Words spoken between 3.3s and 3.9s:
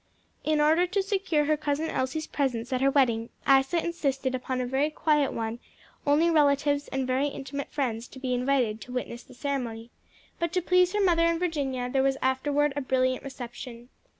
Isa